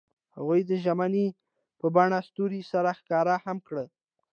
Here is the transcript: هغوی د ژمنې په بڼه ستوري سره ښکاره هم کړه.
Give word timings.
هغوی 0.35 0.61
د 0.69 0.71
ژمنې 0.83 1.27
په 1.79 1.87
بڼه 1.95 2.19
ستوري 2.29 2.61
سره 2.71 2.89
ښکاره 2.99 3.35
هم 3.45 3.57
کړه. 3.67 3.85